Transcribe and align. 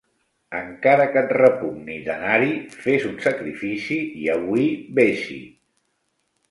Encara 0.59 1.05
que 1.15 1.21
et 1.21 1.33
repugni 1.39 1.97
d'anar-hi, 2.07 2.49
fes 2.87 3.07
un 3.13 3.15
sacrifici 3.29 4.01
i 4.25 4.27
avui 4.39 4.69
ves-hi. 5.01 5.41